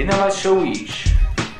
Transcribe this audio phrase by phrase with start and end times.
[0.00, 1.04] سينما الشويش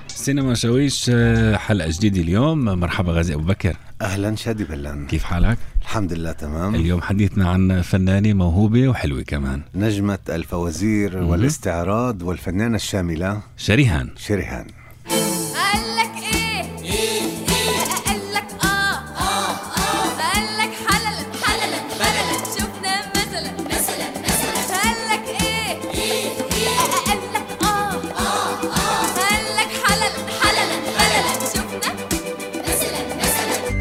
[0.08, 2.64] سينما شويش آه، حلقة جديدة اليوم.
[2.64, 3.76] مرحبا غازي أبو بكر.
[4.02, 5.06] أهلا شادي بلان.
[5.06, 6.74] كيف حالك؟ الحمد لله تمام.
[6.74, 9.62] اليوم حديثنا عن فنانة موهوبة وحلوة كمان.
[9.74, 13.40] نجمة الفوازير والاستعراض والفنانة الشاملة.
[13.56, 14.10] شريهان.
[14.16, 14.66] شريهان.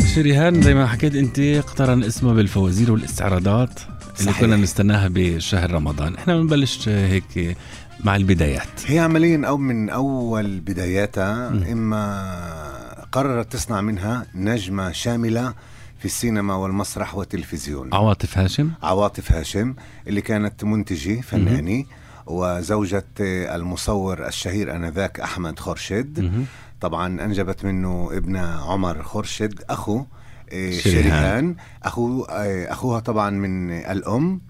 [0.10, 3.80] مثلا شريهان زي ما حكيت أنت اقترن اسمها بالفوازير والاستعراضات
[4.20, 4.40] اللي صحيح.
[4.42, 6.16] كنا نستناها بشهر رمضان.
[6.16, 7.58] إحنا بنبلش هيك
[8.04, 8.68] مع البدايات.
[8.86, 15.54] هي عمليا أو من أول بداياتها إما قررت تصنع منها نجمة شاملة
[16.00, 17.94] في السينما والمسرح والتلفزيون.
[17.94, 19.74] عواطف هاشم؟ عواطف هاشم
[20.08, 21.86] اللي كانت منتجة فنانة
[22.26, 26.32] وزوجة المصور الشهير آنذاك أحمد خورشيد.
[26.82, 29.98] طبعا أنجبت منه ابنها عمر خورشيد أخو
[30.54, 30.80] آه، شريهان.
[31.02, 31.56] شريهان.
[31.84, 34.42] أخو آه، أخوها طبعا من الأم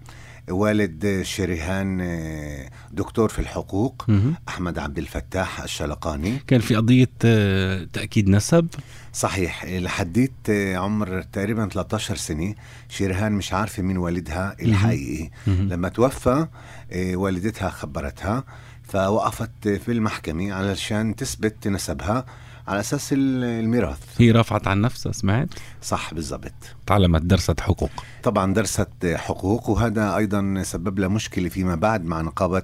[0.50, 4.06] والد شريهان آه، دكتور في الحقوق.
[4.48, 6.40] أحمد عبد الفتاح الشلقاني.
[6.48, 8.68] كان في قضية آه، تأكيد نسب؟
[9.14, 9.66] صحيح.
[9.66, 10.32] لحديت
[10.76, 12.56] عمر تقريبا 13 سنة.
[12.90, 15.30] شيرهان مش عارفة مين والدها الحقيقي.
[15.48, 16.48] لما توفى
[16.96, 18.44] والدتها خبرتها.
[18.90, 22.26] فوقفت في المحكمة علشان تثبت نسبها
[22.68, 23.98] على أساس ال- الميراث.
[24.18, 25.48] هي رافعت عن نفسها سمعت؟
[25.82, 26.52] صح بالضبط.
[26.88, 27.90] تعلمت درست حقوق.
[28.24, 32.64] طبعا درست حقوق وهذا أيضا سبب لها مشكلة فيما بعد مع نقابة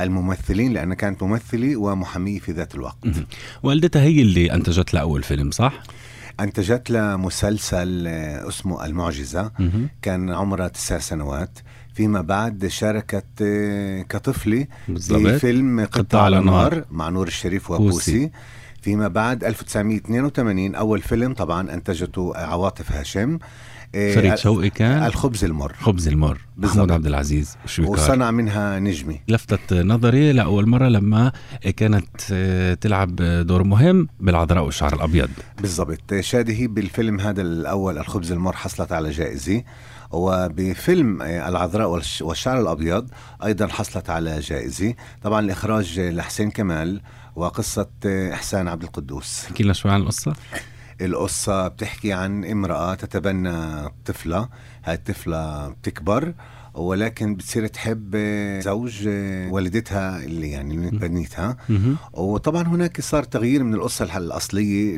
[0.00, 2.96] الممثلين لأنها كانت ممثلة ومحامية في ذات الوقت.
[3.62, 5.82] والدتها هي اللي أنتجت لها أول فيلم صح؟
[6.40, 9.50] أنتجت لها مسلسل آه، اسمه المعجزة.
[9.58, 9.88] مهم.
[10.02, 11.58] كان عمرها تسع سنوات.
[11.94, 14.66] فيما بعد شاركت آه، كطفلة.
[14.86, 16.84] في فيلم قطة على نار.
[16.90, 17.82] مع نور الشريف بوسي.
[17.82, 18.30] وبوسي
[18.82, 23.38] فيما بعد 1982 أول فيلم طبعا أنتجته عواطف هاشم.
[23.94, 25.06] آه، فريد شوقي كان.
[25.06, 25.72] الخبز المر.
[25.80, 26.40] خبز المر.
[26.56, 31.32] محمود عبد العزيز وصنع منها نجمة لفتت نظري لأول مرة لما
[31.76, 33.16] كانت آه، تلعب
[33.46, 35.28] دور مهم بالعذراء والشعر الأبيض.
[35.60, 36.14] بالضبط.
[36.20, 39.62] شادي بالفيلم هذا الأول الخبز المر حصلت على جائزة.
[40.14, 43.10] وبفيلم آه، العذراء والش- والشعر الأبيض
[43.44, 44.94] أيضا حصلت على جائزة.
[45.22, 47.00] طبعا الإخراج لحسين كمال
[47.36, 49.44] وقصة آه، إحسان عبد القدوس.
[49.44, 50.32] احكي لنا شوي عن القصة.
[51.00, 54.48] القصة بتحكي عن امرأة تتبنى طفلة
[54.84, 56.34] هاي الطفلة بتكبر
[56.74, 59.08] ولكن بتصير تحب آه، زوج
[59.50, 61.56] والدتها اللي يعني اللي بنيتها.
[61.68, 61.96] مهم.
[62.12, 64.96] وطبعا هناك صار تغيير من القصة الأصلية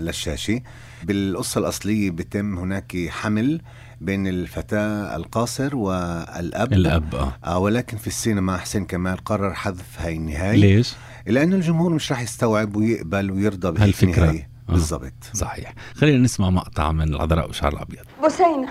[0.00, 0.60] للشاشة.
[1.04, 3.60] بالقصة الأصلية بتم هناك حمل
[4.00, 6.72] بين الفتاة القاصر والأب.
[6.72, 7.32] الأب آه.
[7.44, 10.56] آه ولكن في السينما حسين كمال قرر حذف هاي النهاية.
[10.56, 10.94] ليش؟
[11.26, 14.24] لأنه الجمهور مش راح يستوعب ويقبل ويرضى بهيك هالفكرة.
[14.24, 14.50] نهاية.
[14.68, 14.72] آه.
[14.72, 15.12] بالضبط.
[15.34, 15.74] صحيح.
[15.94, 18.04] خلينا نسمع مقطع من العذراء والشعر الأبيض.
[18.22, 18.68] بوسينة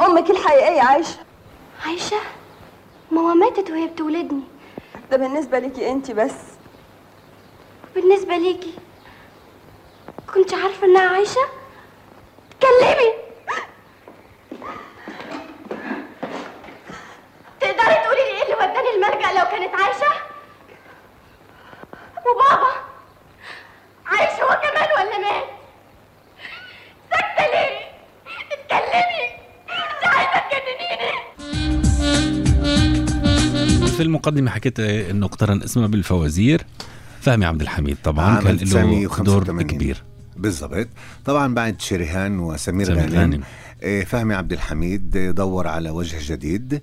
[0.00, 1.18] أمك الحقيقية عايشة؟
[1.86, 2.16] عايشة؟
[3.12, 4.42] ماما ماتت وهي بتولدني.
[5.10, 6.32] ده بالنسبة ليكي أنت بس.
[7.94, 8.74] بالنسبة ليكي
[10.34, 11.40] كنت عارفة إنها عايشة؟
[12.50, 13.25] اتكلمي
[19.56, 20.12] كانت عايشة؟
[22.26, 22.72] وبابا
[24.06, 25.44] عايش هو كمان ولا مات؟
[27.10, 27.74] ساكتة ليه؟
[28.52, 29.24] اتكلمي
[29.68, 31.10] انت عايزة تجننيني
[33.88, 36.66] في المقدمة حكيت إنه اقترن اسمها بالفوازير.
[37.20, 39.24] فهمي عبد الحميد طبعا كان له 1985.
[39.24, 40.02] دور كبير.
[40.36, 40.88] بالضبط.
[41.24, 43.42] طبعا بعد شريهان وسمير سمير غانم.
[43.82, 46.82] آه، فهمي عبد الحميد دور على وجه جديد.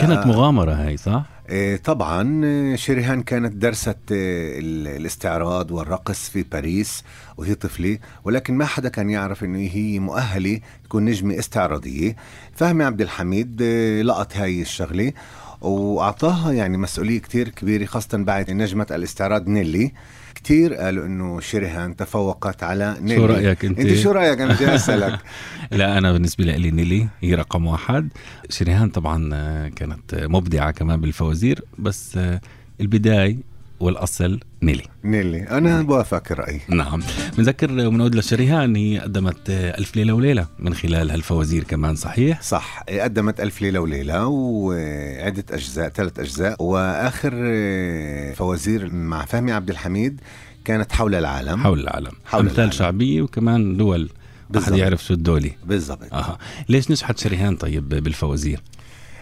[0.00, 7.04] كانت مغامرة هاي صح؟ آه، طبعا آه، شريهان كانت درست ال- الاستعراض والرقص في باريس
[7.36, 12.16] وهي طفلة ولكن ما حدا كان يعرف إنه هي مؤهلة تكون نجمة استعراضية
[12.54, 13.62] فهمي عبد الحميد
[14.02, 15.12] لقط هاي الشغلة
[15.60, 19.92] وأعطاها يعني مسؤولية كتير كبيرة خاصة بعد نجمة الاستعراض نيلي
[20.34, 23.16] كتير قالوا إنه شريهان تفوقت على نيلي.
[23.16, 25.18] شو رأيك أنت؟ أنت شو رأيك؟ أنا بدي أسألك.
[25.72, 28.08] لا أنا بالنسبة لي نيلي هي رقم واحد.
[28.50, 32.40] شريهان طبعا آه، كانت مبدعة كمان بالفوازير بس آه،
[32.80, 33.36] البداية
[33.80, 34.82] والأصل نيلي.
[35.04, 36.60] نيلي أنا بوافقك الرأي.
[36.68, 37.02] نعم.
[37.36, 43.40] بنذكر وبنعود لشريهان هي قدمت ألف ليلة وليلة من خلال هالفوازير كمان صحيح؟ صح قدمت
[43.40, 46.62] ألف ليلة وليلة وعدة أجزاء ثلاث أجزاء.
[46.62, 47.30] وآخر
[48.34, 50.20] فوازير مع فهمي عبد الحميد
[50.64, 51.62] كانت حول العالم.
[51.62, 52.12] حول العالم.
[52.24, 52.72] حول أمثال العالم.
[52.72, 54.78] شعبية وكمان دول أحد بالضبط.
[54.78, 56.12] يعرف شو الدولة بالضبط.
[56.14, 56.38] أها.
[56.68, 58.60] ليش نجحت شريهان طيب بالفوازير؟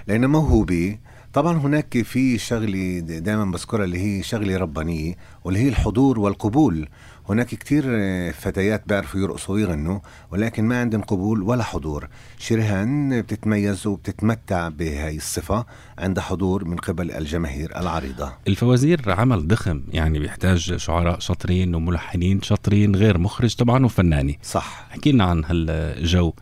[0.08, 0.98] لأنها موهوبة
[1.32, 5.14] طبعا هناك في شغله دائما بذكرها اللي هي شغله ربانيه
[5.44, 6.88] واللي هي الحضور والقبول.
[7.29, 9.99] هناك كتير آه، فتيات بيعرفوا يرقصوا ويغنوا
[10.31, 12.08] ولكن ما عندهم قبول ولا حضور.
[12.38, 15.67] شريهان بتتميز وبتتمتع بهاي الصفة
[15.99, 18.32] عند حضور من قبل الجماهير العريضة.
[18.49, 24.87] الفوازير عمل ضخم يعني بيحتاج شعراء شاطرين وملحنين شاطرين غير مخرج طبعا وفناني صح.
[24.90, 26.32] احكي لنا عن هالجو.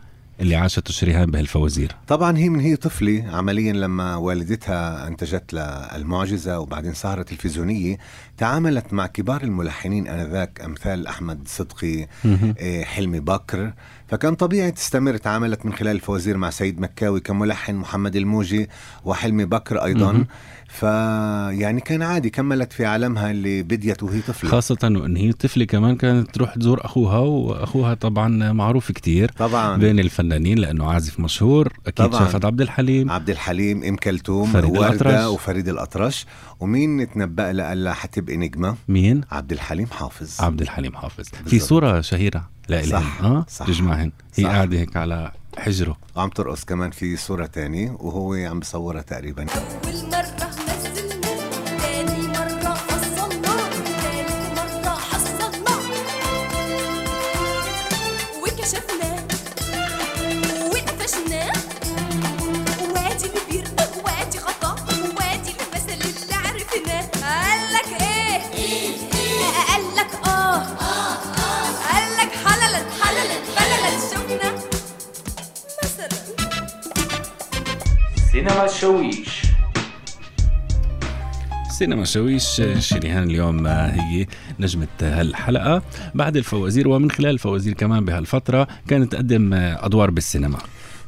[0.41, 1.91] اللي عاشته شريهان بهالفوازير.
[2.07, 7.97] طبعا هي من هي طفلة عمليا لما والدتها أنتجت لها المعجزة وبعدين سهرة تلفزيونية
[8.41, 12.07] تعاملت مع كبار الملحنين آنذاك أمثال أحمد صدقي
[12.59, 13.73] آه، حلمي بكر.
[14.07, 18.69] فكان طبيعي تستمر تعاملت من خلال الفوازير مع سيد مكاوي كملحن محمد الموجي
[19.05, 20.27] وحلمي بكر مهم.
[20.67, 24.49] فيعني كان عادي كملت في عالمها اللي بديت وهي طفلة.
[24.49, 29.77] خاصة وإن هي طفلة كمان كانت تروح تزور أخوها وأخوها طبعا معروف كتير طبعا.
[29.77, 31.73] بين الفنانين لأنه عازف مشهور.
[31.87, 32.19] أكيد طبعاً.
[32.19, 33.11] شافت عبد الحليم.
[33.11, 34.55] عبد الحليم إم كلثوم.
[34.55, 36.25] وردة وفريد الأطرش.
[36.59, 37.83] ومين تنبأ لها قال
[38.37, 40.41] نجمة مين؟ عبد الحليم حافظ.
[40.41, 41.23] عبد الحليم حافظ.
[41.29, 41.61] في بالضبط.
[41.69, 42.49] صورة شهيرة.
[42.69, 43.65] لإلهم صح، آه صح.
[43.67, 44.49] تجمعهن هي صح.
[44.49, 45.97] قاعدة هيك على حجره.
[46.15, 49.45] وعم ترقص كمان في صورة تانية وهو عم بصورها تقريبا.
[49.53, 50.51] أول مرة
[81.81, 84.27] سينما شويش شريهان اليوم هي
[84.59, 85.81] نجمة هالحلقة.
[86.15, 90.57] بعد الفوازير ومن خلال الفوازير كمان بهالفترة كانت تقدم أدوار بالسينما.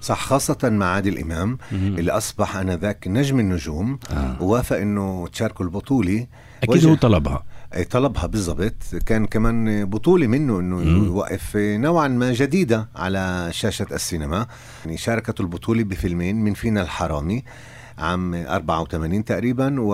[0.02, 4.42] صح خاصة مع عادل إمام اللي أصبح أنذاك نجم النجوم آه.
[4.42, 6.28] ووافق إنه تشاركه البطولة.
[6.64, 7.44] أكيد هو طلبها.
[7.76, 8.96] إيه، طلبها بالضبط.
[9.06, 11.06] كان كمان بطولة منه إنه مم.
[11.06, 14.48] يوقف نوعا ما جديدة على شاشة السينما.
[14.86, 17.44] يعني شاركته البطولة بفيلمين من فينا الحرامي.
[18.00, 19.92] عام 84 تقريبا و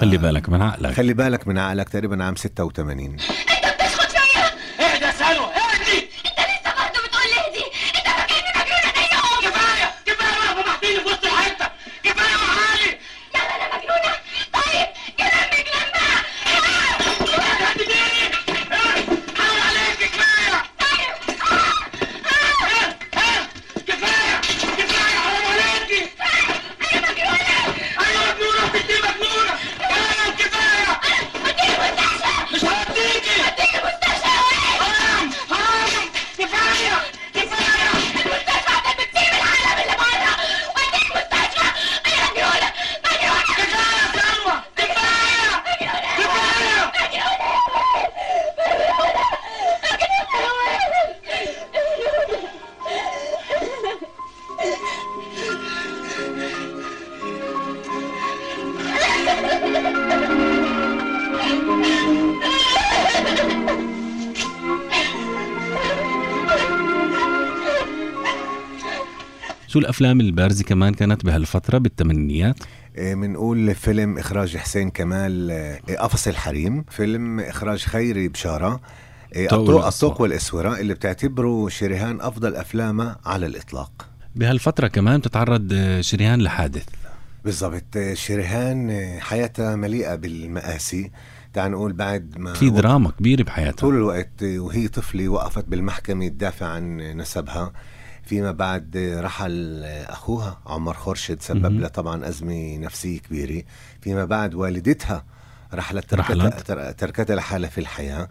[0.00, 0.92] خلي بالك من عقلك.
[0.92, 3.16] خلي بالك من عقلك تقريبا عام 86
[69.72, 72.56] شو الأفلام البارزة كمان كانت بهالفترة بالثمانينيات؟
[72.98, 78.80] بنقول فيلم إخراج حسين كمال آه، قفص الحريم فيلم إخراج خيري بشارة
[79.34, 84.08] آه، طوق الطوق والاسوره اللي بتعتبره شريهان أفضل افلامها على الإطلاق.
[84.36, 86.84] بهالفترة كمان بتتعرض آه، شريهان لحادث.
[87.44, 91.10] بالضبط آه، شريهان آه، حياتها مليئة بالمآسي.
[91.52, 93.80] تعال نقول بعد ما في دراما كبيرة بحياتها.
[93.80, 97.72] طول الوقت وهي طفلة وقفت بالمحكمة تدافع عن نسبها.
[98.24, 101.80] فيما بعد رحل أخوها عمر خورشيد سبب.
[101.80, 103.62] لها طبعا أزمة نفسية كبيرة
[104.00, 105.24] فيما بعد والدتها
[105.74, 106.10] رحلت.
[106.10, 108.28] تركتها, تر- تركتها لحالها في الحياة.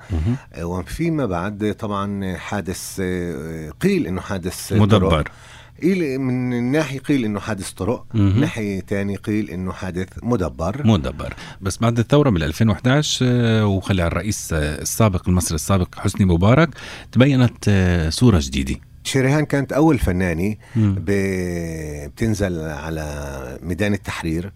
[0.54, 5.32] آه، وفيما بعد طبعا حادث آه، قيل إنه حادث مدبر.
[5.82, 8.06] قيل من ناحية قيل إنه حادث طرق.
[8.14, 14.08] من ناحية تاني قيل إنه حادث مدبر مدبر بس بعد الثورة بال 2011 آه، وخلع
[14.08, 16.70] الرئيس السابق المصري السابق حسني مبارك
[17.12, 17.70] تبينت
[18.10, 19.74] صورة جديدة شريهان كانت
[20.76, 20.96] مم.
[21.00, 24.52] ب- بتنزل على ميدان التحرير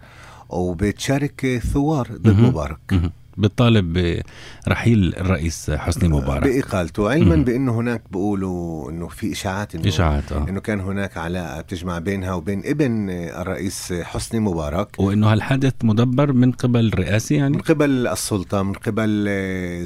[0.50, 2.40] وبتشارك ثوار ضد.
[2.40, 3.12] مبارك.
[3.38, 4.22] بتطالب
[4.68, 7.36] برحيل الرئيس حسني مبارك بإقالته علما.
[7.36, 10.46] بأنه هناك بيقولوا إنه في إشاعات إنه إشاعات آه.
[10.50, 16.52] إنه كان هناك علاقة بتجمع بينها وبين ابن الرئيس حسني مبارك وإنه هالحدث مدبر من
[16.52, 19.30] قبل رئاسي يعني من قبل السلطة من قبل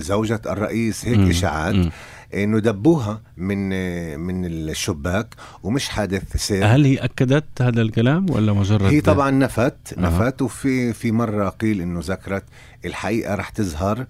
[0.01, 1.29] زوجة الرئيس هيك.
[1.29, 1.89] إشاعات مم.
[2.33, 8.53] انه دبوها من آه، من الشباك ومش حادث سير هل هي أكدت هذا الكلام ولا
[8.53, 9.97] مجرد هي طبعا نفت.
[9.97, 12.43] نفت وفي في مرة قيل إنه ذكرت
[12.85, 14.05] الحقيقة رح تظهر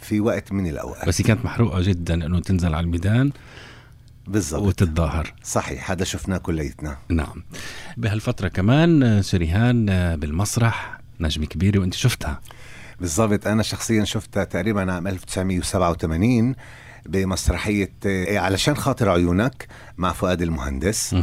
[0.00, 1.08] في وقت من الأوقات.
[1.08, 3.32] بس هي كانت محروقة جدا إنه تنزل على الميدان
[4.26, 4.62] بالضبط.
[4.62, 5.34] وتتظاهر.
[5.42, 6.96] صحيح هذا شفناه كليتنا.
[7.08, 7.42] نعم.
[7.96, 12.40] بهالفترة كمان آه، شريهان آه، بالمسرح نجمة كبيرة وأنت شفتها.
[13.00, 16.54] بالضبط أنا شخصيا شفتها تقريبا عام 1987
[17.06, 19.66] بمسرحية آه، علشان خاطر عيونك
[19.98, 21.16] مع فؤاد المهندس.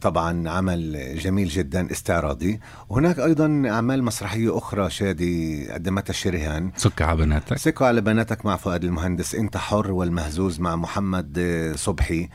[0.00, 2.60] طبعا عمل جميل جدا استعراضي.
[2.88, 6.70] وهناك أيضا أعمال مسرحية أخرى شادي قدمتها شريهان.
[6.76, 7.58] سك على بناتك.
[7.58, 9.34] سكوا على بناتك مع فؤاد المهندس.
[9.34, 12.28] أنت حر والمهزوز مع محمد آه، صبحي.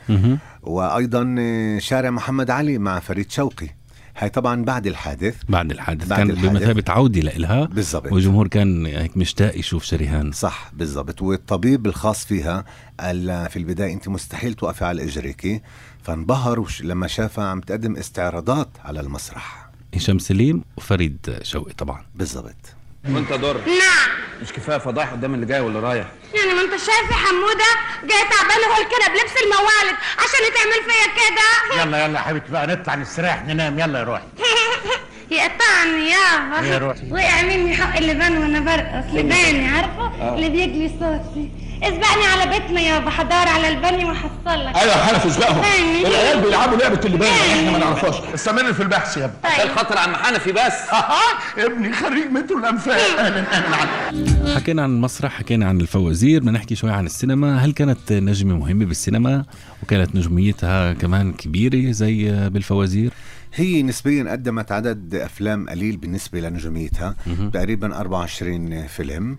[0.62, 3.68] وأيضا آه، شارع محمد علي مع فريد شوقي.
[4.18, 5.36] هاي طبعا بعد الحادث.
[5.48, 6.08] بعد الحادث.
[6.08, 6.50] بعد كان الحادث.
[6.50, 7.64] بمثابة عودة لإلها.
[7.64, 8.12] بالضبط.
[8.12, 10.32] والجمهور كان هيك مشتاق يشوف شريهان.
[10.32, 11.22] صح بالضبط.
[11.22, 12.64] والطبيب الخاص فيها
[13.00, 15.60] قال في البداية أنت مستحيل توقفي على اجريكي
[16.02, 19.70] فانبهر وش لما شافها عم تقدم استعراضات على المسرح.
[19.94, 22.04] هشام سليم وفريد شوقي طبعا.
[22.14, 22.74] بالضبط.
[23.08, 23.54] وانت دور.
[23.56, 24.25] نعم.
[24.42, 26.06] مش كفاية فضايح قدام اللي جاي واللي رايح.
[26.34, 27.70] يعني ما انت شايف يا حمودة؟
[28.02, 31.82] جاي تعبانه هول كده بلبس الموالد عشان تعمل فيا كده.
[31.82, 33.78] يلا يلا يا حبيبتي بقى نطلع نستريح ننام.
[33.78, 34.24] يلا يا روحي.
[35.30, 37.12] يقطعني يابا يا روحي.
[37.12, 39.14] وقع مني حق اللبان وأنا برقص.
[39.14, 41.50] لباني عارفة؟ اللي بيجلي صوتي.
[41.82, 45.62] اسبقني على بيتنا يابا حدار على البني وحصلك أيوه حنفي اسبقهم.
[46.06, 47.78] العيال بيلعبوا لعبة اللبان إحنا ما.
[47.78, 48.14] نعرفهاش.
[48.34, 49.36] استمر في البحث يا ابني.
[49.42, 49.70] طيب.
[49.70, 50.72] الخطر عم حنفي بس.
[51.66, 52.96] ابني خريج مترو الأنفاق.
[53.18, 57.58] أهلا أهلا حكينا عن المسرح حكينا عن الفوازير بدنا نحكي شوي عن السينما.
[57.64, 59.44] هل كانت نجمة مهمة بالسينما؟
[59.82, 63.12] وكانت نجوميتها كمان كبيرة زي بالفوازير؟
[63.54, 67.16] هي نسبيا قدمت عدد أفلام قليل بالنسبة لنجوميتها
[67.52, 69.38] تقريبا 24 فيلم.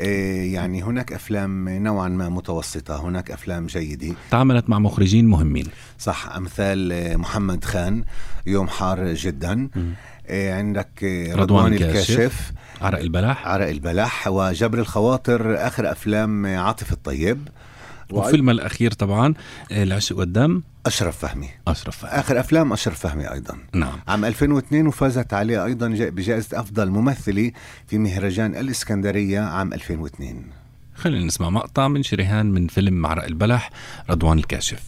[0.00, 4.14] يعني هناك أفلام نوعا ما متوسطة هناك أفلام جيدة.
[4.30, 5.66] تعاملت مع مخرجين مهمين.
[5.98, 8.04] صح أمثال آه، محمد خان
[8.46, 9.68] يوم حار جدا.
[10.28, 12.10] إيه عندك رضوان رضوان الكاشف.
[12.10, 13.46] الكاشف عرق البلح.
[13.46, 17.48] عرق البلح وجبر الخواطر آخر أفلام عاطف الطيب.
[18.12, 19.34] وفيلم الأخير طبعا
[19.72, 20.62] العشق والدم.
[20.86, 21.48] أشرف فهمي.
[21.68, 22.12] أشرف فهمي.
[22.20, 23.58] آخر أفلام أشرف فهمي أيضا.
[23.74, 23.98] نعم.
[24.08, 27.52] عام 2002 وفازت عليه أيضا جا- بجائزة أفضل ممثله
[27.86, 30.42] في مهرجان الإسكندرية عام 2002
[30.94, 33.70] خلينا نسمع مقطع من شريهان من فيلم عرق البلح
[34.10, 34.82] رضوان الكاشف.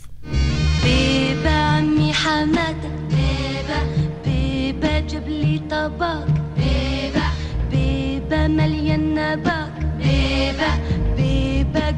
[0.85, 6.27] بيبا عمي حمادة بيبا بيبا جاب لي طبق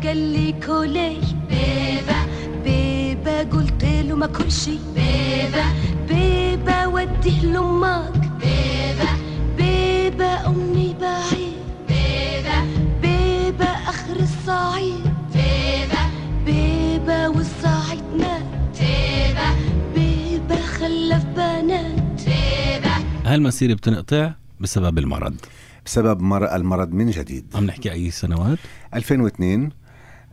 [0.04, 1.16] قال لي كولي.
[1.50, 2.18] بيبا
[2.64, 5.64] بيبا قلت له ما كل شي بيبا
[6.08, 8.12] بيبا وديه لأمك.
[8.40, 9.10] بيبا
[9.56, 11.56] بيبا أمي بعيد.
[11.88, 12.58] بيبا
[13.02, 15.04] بيبا آخر الصعيد.
[15.34, 16.02] بيبا
[16.46, 18.42] بيبا والصعيد مات.
[18.80, 19.48] بيبا
[19.94, 22.20] بيبا خلف بنات.
[22.26, 22.94] بيبا
[23.26, 25.34] هالمسيرة بتنقطع بسبب المرض؟
[25.86, 27.44] بسبب مر- المرض من جديد.
[27.54, 28.58] عم نحكي أي سنوات؟
[28.94, 29.70] 2002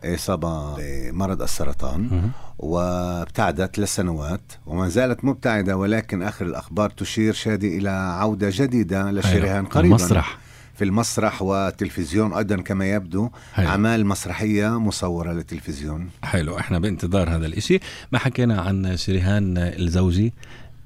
[0.04, 2.30] إصابة بمرض السرطان
[2.60, 9.66] وابتعدت ثلاث سنوات وما زالت مبتعدة ولكن آخر الأخبار تشير شادي إلى عودة جديدة لشريهان
[9.66, 9.96] قريبا.
[9.96, 10.38] المسرح.
[10.76, 13.68] في المسرح والتلفزيون أيضا كما يبدو حلو.
[13.68, 16.10] أعمال مسرحية مصورة للتلفزيون.
[16.24, 16.58] حلو.
[16.58, 17.80] إحنا بانتظار هذا الإشي.
[18.12, 20.34] ما حكينا عن شريهان الزوجي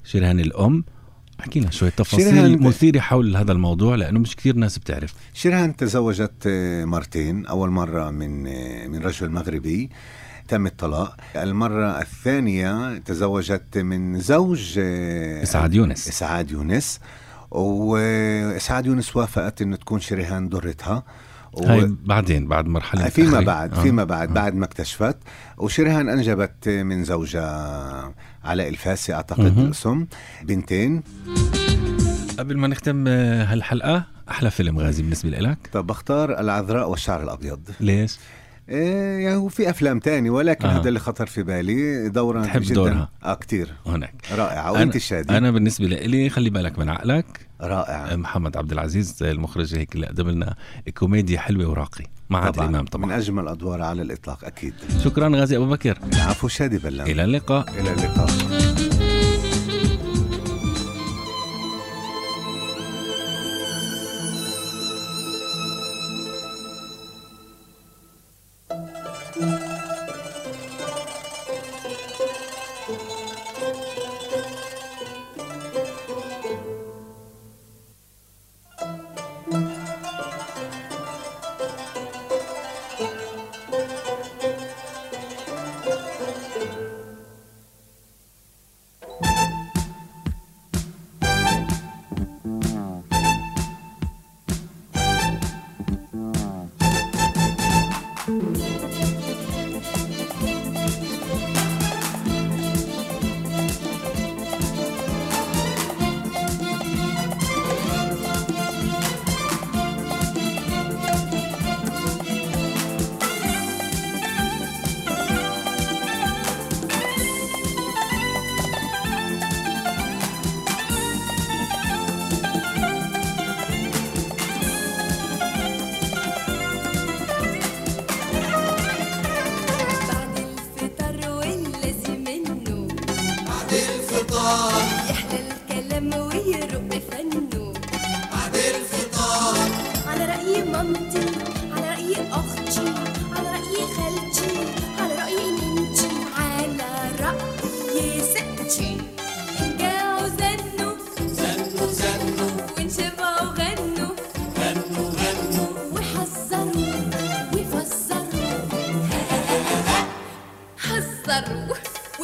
[0.03, 0.83] شريهان الأم.
[1.39, 5.13] حكينا شوية تفاصيل مثيرة حول هذا الموضوع لأنه مش كثير ناس بتعرف.
[5.33, 7.45] شيرهان تزوجت آه، مرتين.
[7.45, 9.89] أول مرة من آه، من رجل مغربي
[10.47, 11.17] تم الطلاق.
[11.35, 16.07] المرة الثانية تزوجت من زوج آه، إسعاد يونس.
[16.07, 16.99] إسعاد يونس.
[17.51, 21.03] وإسعاد يونس وافقت أنه تكون شريهان ضرتها
[21.53, 23.45] و- هاي بعدين بعد مرحلة فيما متأخرة.
[23.45, 23.81] بعد آه.
[23.81, 25.17] فيما بعد بعد ما اكتشفت
[25.57, 29.57] وشريهان أنجبت من زوجها علاء الفاسي أعتقد.
[29.59, 30.05] الاسم
[30.43, 31.03] بنتين
[32.39, 37.59] قبل ما نختم آه، هالحلقة أحلى فيلم غازي بالنسبة لك طب بختار العذراء والشعر الأبيض
[37.79, 38.17] ليش؟
[38.69, 40.79] إيه يعني هو في أفلام تاني ولكن آه.
[40.79, 43.09] هذا اللي خطر في بالي دورا تحب جدا دورها.
[43.23, 47.25] آه كتير هناك رائعة وأنت الشادي أنا بالنسبة لي خلي بالك من عقلك
[47.63, 48.11] رائع.
[48.11, 50.55] أه، محمد عبد العزيز المخرج هيك اللي قدم لنا
[50.97, 53.05] كوميديا حلوة وراقي مع عادل امام طبعا.
[53.05, 54.73] من أجمل الأدوار على الإطلاق أكيد.
[55.03, 55.97] شكرا غازي أبو بكر.
[56.13, 57.69] العفو شادي بلا إلى اللقاء.
[57.79, 58.29] إلى اللقاء.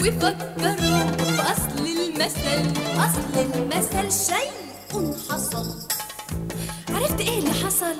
[0.10, 4.52] وفكروا في أصل المثل أصل المثل شيء
[5.30, 5.88] حصل
[6.90, 7.96] عرفت إيه اللي حصل؟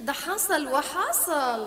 [0.00, 1.66] ده حصل وحصل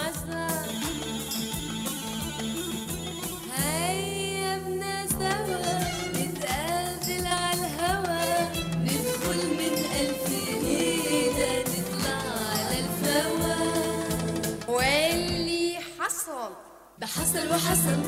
[17.31, 17.99] حصل وحصل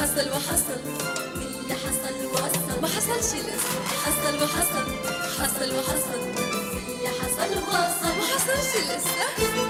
[0.00, 0.80] حصل وحصل
[1.62, 2.80] اللي حصل وصل.
[2.82, 4.86] ما حصلش لسه حصل وحصل
[5.38, 6.20] حصل وحصل
[6.88, 8.16] اللي حصل وصل.
[8.18, 9.65] ما حصلش لسه.